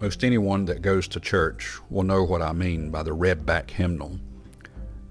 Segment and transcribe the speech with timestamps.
[0.00, 3.70] Most anyone that goes to church will know what I mean by the red back
[3.70, 4.18] hymnal.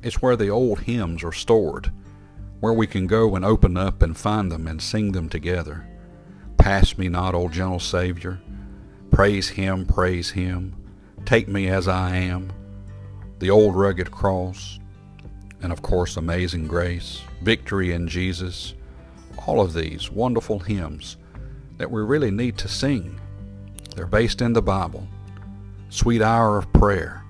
[0.01, 1.91] It's where the old hymns are stored,
[2.59, 5.87] where we can go and open up and find them and sing them together.
[6.57, 8.39] Pass me not, O gentle Savior.
[9.11, 10.75] Praise Him, praise Him.
[11.23, 12.51] Take me as I am.
[13.37, 14.79] The old rugged cross,
[15.61, 18.73] and of course, Amazing Grace, Victory in Jesus.
[19.45, 21.17] All of these wonderful hymns
[21.77, 23.19] that we really need to sing
[23.99, 25.05] they're based in the Bible.
[25.89, 27.21] Sweet hour of prayer.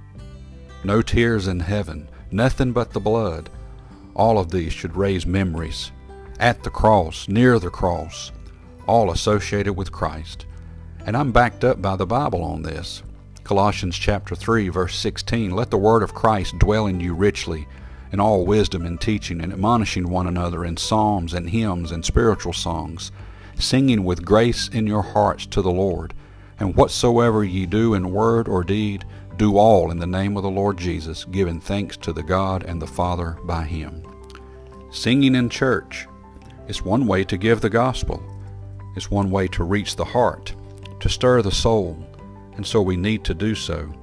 [0.83, 2.07] No tears in heaven.
[2.29, 3.49] Nothing but the blood.
[4.13, 5.91] All of these should raise memories.
[6.39, 8.31] At the cross, near the cross,
[8.85, 10.45] all associated with Christ.
[11.07, 13.01] And I'm backed up by the Bible on this.
[13.43, 17.67] Colossians chapter 3 verse 16, Let the word of Christ dwell in you richly,
[18.11, 22.53] in all wisdom and teaching, and admonishing one another in psalms and hymns and spiritual
[22.53, 23.11] songs,
[23.57, 26.13] singing with grace in your hearts to the Lord
[26.59, 29.05] and whatsoever ye do in word or deed,
[29.37, 32.81] do all in the name of the Lord Jesus, giving thanks to the God and
[32.81, 34.03] the Father by him.
[34.91, 36.07] Singing in church
[36.67, 38.21] is one way to give the gospel.
[38.95, 40.53] It's one way to reach the heart,
[40.99, 42.05] to stir the soul,
[42.55, 43.93] and so we need to do so.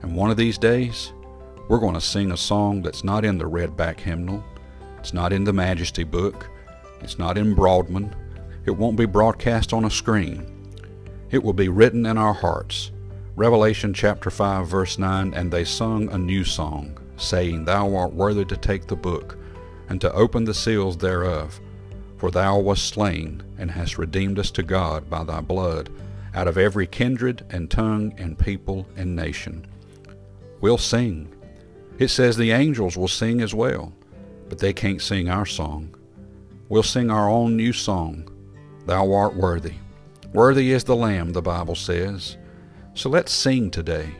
[0.00, 1.12] And one of these days,
[1.68, 4.42] we're going to sing a song that's not in the Redback hymnal.
[4.98, 6.48] It's not in the Majesty book.
[7.02, 8.14] It's not in Broadman.
[8.64, 10.51] It won't be broadcast on a screen
[11.32, 12.92] it will be written in our hearts.
[13.34, 18.44] Revelation chapter 5 verse 9, And they sung a new song, saying, Thou art worthy
[18.44, 19.38] to take the book,
[19.88, 21.58] and to open the seals thereof.
[22.18, 25.88] For thou wast slain, and hast redeemed us to God by thy blood,
[26.34, 29.66] out of every kindred and tongue and people and nation.
[30.60, 31.34] We'll sing.
[31.98, 33.94] It says the angels will sing as well,
[34.50, 35.94] but they can't sing our song.
[36.68, 38.28] We'll sing our own new song,
[38.84, 39.74] Thou art worthy.
[40.32, 42.38] Worthy is the Lamb, the Bible says.
[42.94, 44.14] So let's sing today.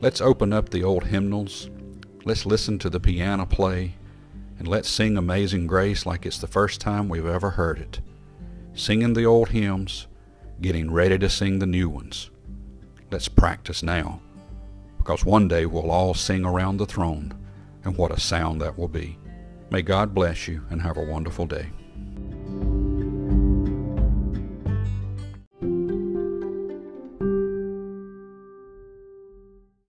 [0.00, 1.68] Let's open up the old hymnals.
[2.24, 3.96] Let's listen to the piano play.
[4.58, 8.00] And let's sing Amazing Grace like it's the first time we've ever heard it.
[8.72, 10.06] Singing the old hymns,
[10.62, 12.30] getting ready to sing the new ones.
[13.10, 14.22] Let's practice now,
[14.96, 17.34] because one day we'll all sing around the throne,
[17.84, 19.18] and what a sound that will be.
[19.70, 21.70] May God bless you and have a wonderful day.